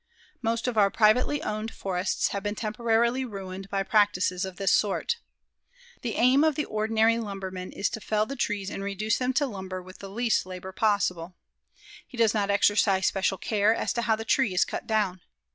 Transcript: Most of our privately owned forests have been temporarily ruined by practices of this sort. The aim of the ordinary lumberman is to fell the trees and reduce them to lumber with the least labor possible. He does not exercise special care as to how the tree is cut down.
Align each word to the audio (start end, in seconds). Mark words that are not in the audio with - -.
Most 0.41 0.67
of 0.67 0.79
our 0.79 0.89
privately 0.89 1.43
owned 1.43 1.69
forests 1.71 2.29
have 2.29 2.41
been 2.41 2.55
temporarily 2.55 3.23
ruined 3.23 3.69
by 3.69 3.83
practices 3.83 4.45
of 4.45 4.55
this 4.55 4.71
sort. 4.71 5.17
The 6.01 6.15
aim 6.15 6.43
of 6.43 6.55
the 6.55 6.65
ordinary 6.65 7.19
lumberman 7.19 7.71
is 7.71 7.87
to 7.91 8.01
fell 8.01 8.25
the 8.25 8.35
trees 8.35 8.71
and 8.71 8.83
reduce 8.83 9.19
them 9.19 9.31
to 9.33 9.45
lumber 9.45 9.79
with 9.79 9.99
the 9.99 10.09
least 10.09 10.43
labor 10.47 10.71
possible. 10.71 11.35
He 12.07 12.17
does 12.17 12.33
not 12.33 12.49
exercise 12.49 13.05
special 13.05 13.37
care 13.37 13.75
as 13.75 13.93
to 13.93 14.01
how 14.01 14.15
the 14.15 14.25
tree 14.25 14.55
is 14.55 14.65
cut 14.65 14.87
down. 14.87 15.21